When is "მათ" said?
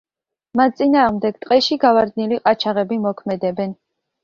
0.59-0.79